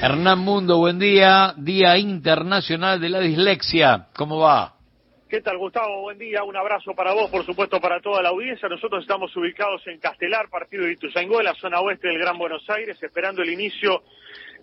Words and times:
Hernán 0.00 0.38
Mundo, 0.38 0.78
buen 0.78 1.00
día, 1.00 1.54
Día 1.56 1.98
Internacional 1.98 3.00
de 3.00 3.08
la 3.08 3.18
Dislexia. 3.18 4.06
¿Cómo 4.14 4.38
va? 4.38 4.74
¿Qué 5.28 5.40
tal, 5.40 5.58
Gustavo? 5.58 6.02
Buen 6.02 6.18
día, 6.18 6.44
un 6.44 6.56
abrazo 6.56 6.94
para 6.94 7.12
vos, 7.12 7.28
por 7.30 7.44
supuesto, 7.44 7.80
para 7.80 8.00
toda 8.00 8.22
la 8.22 8.28
audiencia. 8.28 8.68
Nosotros 8.68 9.02
estamos 9.02 9.36
ubicados 9.36 9.84
en 9.88 9.98
Castelar, 9.98 10.48
partido 10.50 10.84
de 10.84 10.92
Ituzaingó, 10.92 11.40
en 11.40 11.46
la 11.46 11.54
zona 11.54 11.80
oeste 11.80 12.06
del 12.06 12.18
Gran 12.18 12.38
Buenos 12.38 12.62
Aires, 12.70 12.96
esperando 13.02 13.42
el 13.42 13.50
inicio 13.50 14.04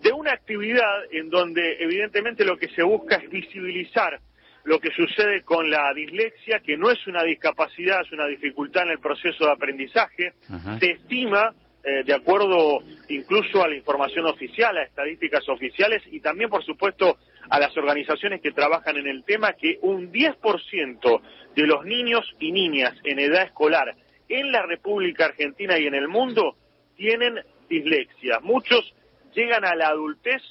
de 0.02 0.14
una 0.14 0.32
actividad 0.32 1.04
en 1.12 1.30
donde, 1.30 1.84
evidentemente, 1.84 2.46
lo 2.46 2.58
que 2.58 2.70
se 2.70 2.84
busca 2.84 3.18
es 3.18 3.30
visibilizar 3.30 4.22
lo 4.64 4.80
que 4.80 4.92
sucede 4.92 5.44
con 5.44 5.70
la 5.70 5.94
dislexia, 5.94 6.62
que 6.62 6.78
no 6.78 6.90
es 6.90 7.06
una 7.08 7.24
discapacidad, 7.24 8.02
es 8.02 8.12
una 8.14 8.26
dificultad 8.26 8.84
en 8.84 8.92
el 8.92 9.00
proceso 9.00 9.46
de 9.46 9.52
aprendizaje. 9.52 10.32
Se 10.80 10.92
estima 10.92 11.54
eh, 11.86 12.04
de 12.04 12.14
acuerdo 12.16 12.80
incluso 13.10 13.64
a 13.64 13.68
la 13.68 13.76
información 13.76 14.26
oficial, 14.26 14.76
a 14.76 14.84
estadísticas 14.84 15.48
oficiales 15.50 16.02
y 16.08 16.20
también, 16.20 16.50
por 16.50 16.64
supuesto, 16.64 17.18
a 17.48 17.60
las 17.60 17.78
organizaciones 17.78 18.42
que 18.42 18.52
trabajan 18.52 18.98
en 18.98 19.08
el 19.08 19.24
tema, 19.24 19.54
que 19.54 19.78
un 19.82 20.12
10% 20.12 21.22
de 21.56 21.68
los 21.68 21.86
niños 21.86 22.26
y 22.40 22.52
niñas 22.52 22.96
en 23.04 23.20
edad 23.20 23.44
escolar 23.44 23.94
en 24.28 24.52
la 24.52 24.64
República 24.64 25.26
Argentina 25.26 25.78
y 25.78 25.86
en 25.86 25.94
el 25.94 26.08
mundo 26.08 26.56
tienen 26.96 27.40
dislexia. 27.70 28.40
Muchos 28.40 28.94
llegan 29.36 29.64
a 29.64 29.76
la 29.76 29.90
adultez 29.90 30.42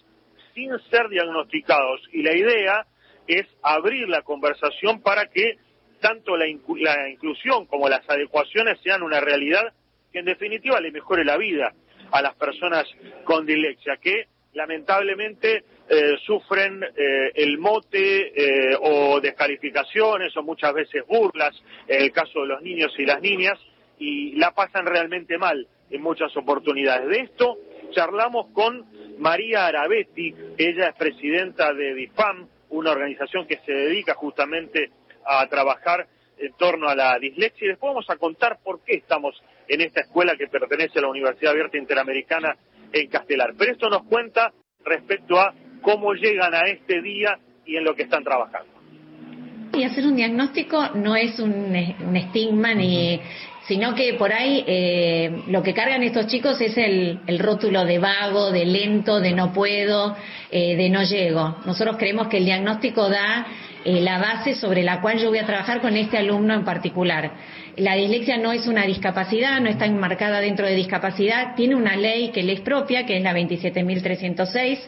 sin 0.55 0.71
ser 0.91 1.09
diagnosticados 1.09 2.01
y 2.13 2.23
la 2.23 2.37
idea 2.37 2.87
es 3.27 3.47
abrir 3.61 4.09
la 4.09 4.23
conversación 4.23 5.03
para 5.03 5.27
que 5.27 5.59
tanto 6.01 6.37
la, 6.37 6.45
la 6.47 7.09
inclusión 7.11 7.67
como 7.67 7.89
las 7.89 8.09
adecuaciones 8.09 8.79
sean 8.83 9.03
una 9.03 9.21
realidad 9.21 9.73
que 10.15 10.21
en 10.21 10.27
definitiva 10.27 10.81
le 10.81 10.93
mejore 10.93 11.25
la 11.25 11.37
vida 11.37 11.75
a 12.13 12.23
las 12.23 12.37
personas 12.37 12.87
con 13.25 13.45
dislexia, 13.45 13.97
que 13.97 14.29
lamentablemente 14.53 15.65
eh, 15.89 16.15
sufren 16.25 16.85
eh, 16.85 17.33
el 17.35 17.59
mote 17.59 18.71
eh, 18.71 18.79
o 18.81 19.21
descalificaciones 19.21 20.37
o 20.37 20.45
muchas 20.45 20.73
veces 20.73 21.05
burlas, 21.09 21.61
en 21.89 22.01
el 22.01 22.13
caso 22.13 22.43
de 22.43 22.47
los 22.47 22.63
niños 22.63 22.95
y 22.97 23.05
las 23.05 23.21
niñas, 23.21 23.59
y 23.99 24.37
la 24.37 24.53
pasan 24.53 24.87
realmente 24.87 25.37
mal 25.37 25.67
en 25.91 26.01
muchas 26.01 26.35
oportunidades. 26.37 27.09
De 27.09 27.19
esto 27.19 27.59
charlamos 27.91 28.53
con 28.53 28.87
María 29.19 29.67
Arabetti, 29.67 30.33
ella 30.57 30.91
es 30.91 30.95
presidenta 30.95 31.73
de 31.73 31.93
DIFAM, 31.93 32.47
una 32.69 32.93
organización 32.93 33.49
que 33.49 33.59
se 33.67 33.73
dedica 33.73 34.15
justamente 34.15 34.93
a 35.27 35.45
trabajar 35.49 36.07
en 36.39 36.53
torno 36.53 36.89
a 36.89 36.95
la 36.95 37.19
dislexia 37.19 37.65
y 37.65 37.69
después 37.71 37.91
vamos 37.91 38.09
a 38.11 38.17
contar 38.17 38.59
por 38.63 38.85
qué 38.85 38.95
estamos 38.95 39.43
en 39.69 39.81
esta 39.81 40.01
escuela 40.01 40.35
que 40.37 40.47
pertenece 40.47 40.99
a 40.99 41.03
la 41.03 41.09
Universidad 41.09 41.53
Abierta 41.53 41.79
Interamericana 41.79 42.57
en 42.93 43.09
Castelar. 43.09 43.55
Pero 43.59 43.73
esto 43.73 43.89
nos 43.89 44.05
cuenta 44.05 44.53
respecto 44.85 45.41
a 45.41 45.55
cómo 45.83 46.15
llegan 46.15 46.55
a 46.55 46.63
este 46.63 47.01
día 47.03 47.39
y 47.67 47.77
en 47.77 47.85
lo 47.85 47.95
que 47.95 48.05
están 48.05 48.25
trabajando. 48.25 48.73
Y 49.73 49.83
hacer 49.83 50.07
un 50.07 50.17
diagnóstico 50.17 50.91
no 50.95 51.17
es 51.17 51.39
un, 51.41 51.75
estigma 52.15 52.75
ni 52.75 53.21
sino 53.67 53.95
que 53.95 54.15
por 54.15 54.31
ahí 54.31 54.63
eh, 54.67 55.43
lo 55.49 55.63
que 55.63 55.73
cargan 55.73 56.03
estos 56.03 56.27
chicos 56.27 56.61
es 56.61 56.77
el, 56.77 57.19
rótulo 57.39 57.87
de 57.87 57.99
vago, 57.99 58.51
de 58.51 58.67
lento, 58.67 59.21
de 59.21 59.33
no 59.33 59.55
puedo, 59.55 60.15
eh, 60.51 60.77
de 60.77 60.91
no 60.91 61.03
llego. 61.03 61.57
Nosotros 61.65 61.97
creemos 61.97 62.29
que 62.29 62.37
el 62.37 62.45
diagnóstico 62.45 63.09
da 63.09 63.47
eh, 63.85 64.01
la 64.01 64.19
base 64.19 64.55
sobre 64.55 64.83
la 64.83 65.01
cual 65.01 65.19
yo 65.19 65.29
voy 65.29 65.39
a 65.39 65.47
trabajar 65.47 65.81
con 65.81 65.97
este 65.97 66.17
alumno 66.19 66.55
en 66.55 66.65
particular. 66.65 67.33
La 67.77 67.97
dislexia 67.97 68.39
no 68.39 68.53
es 68.53 68.67
una 68.67 68.87
discapacidad, 68.87 69.61
no 69.61 69.69
está 69.69 69.87
enmarcada 69.87 70.41
dentro 70.41 70.67
de 70.67 70.75
discapacidad, 70.75 71.55
tiene 71.57 71.75
una 71.75 71.97
ley 71.97 72.31
que 72.31 72.43
le 72.43 72.53
es 72.53 72.61
propia, 72.61 73.05
que 73.05 73.17
es 73.17 73.23
la 73.23 73.35
27.306, 73.35 74.79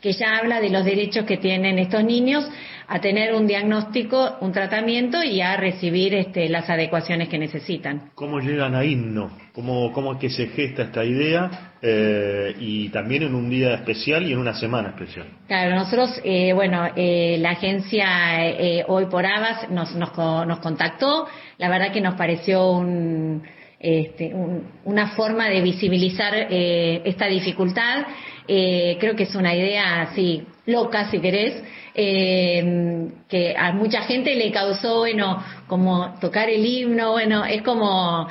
que 0.00 0.12
ya 0.12 0.36
habla 0.36 0.60
de 0.60 0.70
los 0.70 0.84
derechos 0.84 1.24
que 1.24 1.38
tienen 1.38 1.78
estos 1.78 2.04
niños 2.04 2.48
a 2.86 3.00
tener 3.00 3.34
un 3.34 3.46
diagnóstico, 3.46 4.36
un 4.40 4.52
tratamiento 4.52 5.22
y 5.22 5.40
a 5.40 5.56
recibir 5.56 6.14
este, 6.14 6.48
las 6.48 6.68
adecuaciones 6.68 7.28
que 7.28 7.38
necesitan. 7.38 8.10
¿Cómo 8.14 8.40
llegan 8.40 8.74
a 8.74 8.84
INNO? 8.84 9.30
¿Cómo, 9.54 9.92
cómo 9.92 10.12
es 10.14 10.18
que 10.18 10.30
se 10.30 10.48
gesta 10.48 10.82
esta 10.82 11.04
idea? 11.04 11.73
Eh, 11.86 12.56
y 12.60 12.88
también 12.88 13.24
en 13.24 13.34
un 13.34 13.50
día 13.50 13.74
especial 13.74 14.26
y 14.26 14.32
en 14.32 14.38
una 14.38 14.54
semana 14.54 14.90
especial. 14.90 15.26
Claro, 15.46 15.74
nosotros, 15.74 16.18
eh, 16.24 16.54
bueno, 16.54 16.88
eh, 16.96 17.36
la 17.40 17.50
agencia 17.50 18.06
Hoy 18.86 19.04
por 19.06 19.26
Abas 19.26 19.68
nos, 19.68 19.94
nos, 19.94 20.16
nos 20.16 20.58
contactó, 20.60 21.26
la 21.58 21.68
verdad 21.68 21.92
que 21.92 22.00
nos 22.00 22.14
pareció 22.14 22.70
un 22.70 23.42
este, 23.84 24.34
una 24.84 25.08
forma 25.08 25.50
de 25.50 25.60
visibilizar 25.60 26.32
eh, 26.34 27.02
esta 27.04 27.26
dificultad. 27.26 28.06
Eh, 28.48 28.96
creo 28.98 29.14
que 29.14 29.24
es 29.24 29.34
una 29.34 29.54
idea 29.54 30.00
así 30.00 30.42
loca, 30.64 31.10
si 31.10 31.18
querés, 31.18 31.62
eh, 31.94 33.10
que 33.28 33.54
a 33.54 33.72
mucha 33.72 34.00
gente 34.04 34.36
le 34.36 34.50
causó, 34.52 35.00
bueno, 35.00 35.44
como 35.66 36.14
tocar 36.18 36.48
el 36.48 36.64
himno, 36.64 37.12
bueno, 37.12 37.44
es 37.44 37.60
como, 37.60 38.26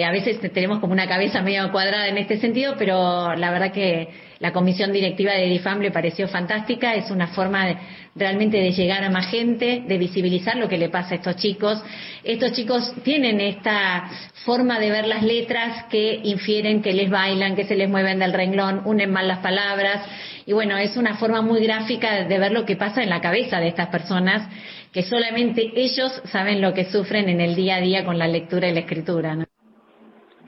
a 0.00 0.10
veces 0.10 0.40
tenemos 0.52 0.78
como 0.78 0.94
una 0.94 1.06
cabeza 1.06 1.42
medio 1.42 1.70
cuadrada 1.70 2.08
en 2.08 2.16
este 2.16 2.38
sentido, 2.38 2.76
pero 2.78 3.34
la 3.34 3.50
verdad 3.50 3.72
que 3.72 4.08
la 4.38 4.52
comisión 4.52 4.90
directiva 4.90 5.32
de 5.34 5.46
DIFAM 5.46 5.80
le 5.80 5.90
pareció 5.90 6.26
fantástica, 6.28 6.94
es 6.94 7.10
una 7.10 7.28
forma 7.28 7.66
de, 7.66 7.76
realmente 8.16 8.56
de 8.56 8.72
llegar 8.72 9.04
a 9.04 9.10
más 9.10 9.30
gente, 9.30 9.84
de 9.86 9.98
visibilizar 9.98 10.56
lo 10.56 10.68
que 10.68 10.78
le 10.78 10.88
pasa 10.88 11.12
a 11.12 11.18
estos 11.18 11.36
chicos. 11.36 11.80
Estos 12.24 12.52
chicos 12.52 12.92
tienen 13.04 13.40
esta 13.40 14.10
forma 14.44 14.80
de 14.80 14.90
ver 14.90 15.06
las 15.06 15.22
letras 15.22 15.84
que 15.90 16.20
infieren 16.24 16.82
que 16.82 16.92
les 16.92 17.10
bailan, 17.10 17.54
que 17.54 17.66
se 17.66 17.76
les 17.76 17.88
mueven 17.88 18.18
del 18.18 18.32
renglón, 18.32 18.82
unen 18.84 19.12
mal 19.12 19.28
las 19.28 19.38
palabras. 19.38 20.06
Y 20.44 20.54
bueno, 20.54 20.76
es 20.76 20.96
una 20.96 21.16
forma 21.16 21.42
muy 21.42 21.62
gráfica 21.62 22.24
de 22.24 22.38
ver 22.38 22.50
lo 22.50 22.64
que 22.64 22.76
pasa 22.76 23.02
en 23.02 23.10
la 23.10 23.20
cabeza 23.20 23.60
de 23.60 23.68
estas 23.68 23.90
personas, 23.90 24.48
que 24.92 25.02
solamente 25.02 25.70
ellos 25.76 26.20
saben 26.32 26.60
lo 26.60 26.74
que 26.74 26.86
sufren 26.86 27.28
en 27.28 27.40
el 27.40 27.54
día 27.54 27.76
a 27.76 27.80
día 27.80 28.04
con 28.04 28.18
la 28.18 28.26
lectura 28.26 28.68
y 28.68 28.72
la 28.72 28.80
escritura. 28.80 29.36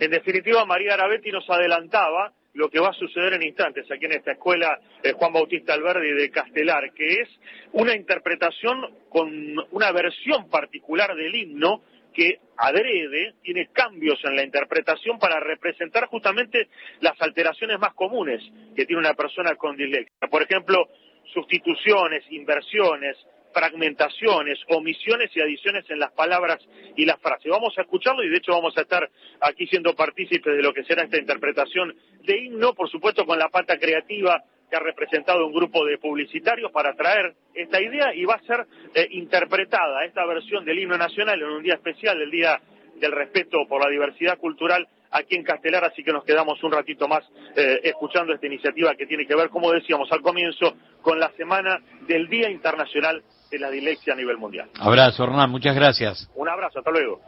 En 0.00 0.10
definitiva, 0.10 0.65
María 0.65 0.94
Arabetti 0.94 1.31
nos 1.31 1.49
adelantaba 1.49 2.32
lo 2.55 2.69
que 2.69 2.81
va 2.81 2.91
a 2.91 2.94
suceder 2.94 3.34
en 3.34 3.43
instantes 3.43 3.91
aquí 3.91 4.05
en 4.06 4.12
esta 4.12 4.32
escuela 4.32 4.78
eh, 5.03 5.12
Juan 5.12 5.32
Bautista 5.32 5.75
Alberdi 5.75 6.12
de 6.12 6.31
Castelar, 6.31 6.93
que 6.93 7.21
es 7.21 7.28
una 7.72 7.94
interpretación 7.94 8.94
con 9.09 9.28
una 9.72 9.93
versión 9.93 10.49
particular 10.49 11.15
del 11.15 11.34
himno 11.34 11.82
que 12.12 12.38
adrede, 12.56 13.34
tiene 13.43 13.71
cambios 13.72 14.21
en 14.25 14.37
la 14.37 14.44
interpretación 14.44 15.19
para 15.19 15.41
representar 15.41 16.06
justamente 16.06 16.69
las 17.00 17.21
alteraciones 17.21 17.78
más 17.81 17.93
comunes 17.94 18.41
que 18.76 18.87
tiene 18.87 19.00
una 19.00 19.15
persona 19.15 19.56
con 19.56 19.76
dislexia. 19.76 20.28
Por 20.31 20.43
ejemplo, 20.43 20.88
sustituciones, 21.32 22.25
inversiones, 22.31 23.16
fragmentaciones, 23.55 24.59
omisiones 24.69 25.31
y 25.35 25.41
adiciones 25.41 25.89
en 25.89 26.01
las 26.01 26.13
palabras 26.13 26.59
y 26.97 27.05
las 27.05 27.21
frases. 27.21 27.51
Vamos 27.51 27.79
a 27.79 27.83
escucharlo 27.83 28.23
y 28.23 28.29
de 28.29 28.37
hecho 28.37 28.53
vamos 28.53 28.77
a 28.77 28.83
estar 28.83 29.09
aquí 29.41 29.67
siendo 29.67 29.95
partícipes 29.95 30.57
de 30.57 30.63
lo 30.63 30.75
que 30.75 30.85
será 30.85 31.05
esta 31.05 31.19
interpretación 31.19 31.95
de 32.23 32.39
himno, 32.39 32.75
por 32.75 32.91
supuesto 32.91 33.25
con 33.25 33.39
la 33.39 33.49
pata 33.49 33.79
creativa 33.79 34.43
que 34.69 34.77
ha 34.77 34.81
representado 34.81 35.47
un 35.47 35.53
grupo 35.53 35.85
de 35.85 35.99
publicitarios 35.99 36.73
para 36.73 36.95
traer 36.95 37.35
esta 37.55 37.81
idea 37.81 38.15
y 38.15 38.25
va 38.25 38.35
a 38.35 38.43
ser 38.43 38.67
eh, 38.95 39.07
interpretada 39.11 40.05
esta 40.05 40.27
versión 40.27 40.65
del 40.65 40.79
himno 40.79 40.99
nacional 40.99 41.41
en 41.41 41.49
un 41.49 41.63
día 41.63 41.75
especial, 41.75 42.21
el 42.21 42.31
Día 42.31 42.61
del 42.97 43.13
Respeto 43.13 43.67
por 43.69 43.83
la 43.83 43.91
Diversidad 43.91 44.39
Cultural 44.39 44.89
aquí 45.15 45.37
en 45.37 45.45
Castelar, 45.45 45.85
así 45.85 46.03
que 46.03 46.13
nos 46.13 46.25
quedamos 46.25 46.63
un 46.65 46.73
ratito 46.73 47.07
más 47.07 47.25
eh, 47.57 47.81
escuchando 47.85 48.35
esta 48.35 48.47
iniciativa 48.47 48.95
que 48.97 49.07
tiene 49.07 49.27
que 49.27 49.37
ver, 49.37 49.49
como 49.49 49.71
decíamos 49.71 50.11
al 50.11 50.21
comienzo, 50.21 50.77
con 51.03 51.21
la 51.21 51.31
semana 51.33 51.79
del 52.09 52.29
Día 52.29 52.51
Internacional 52.51 53.23
de 53.55 53.61
la 53.61 53.71
Dilexia 53.71 54.13
a 54.13 54.17
nivel 54.17 54.37
mundial. 54.37 54.69
Abrazo, 54.81 55.25
Hernán, 55.25 55.51
muchas 55.51 55.75
gracias. 55.75 56.29
Un 56.35 56.49
abrazo, 56.49 56.81
hasta 56.81 56.91
luego. 56.91 57.21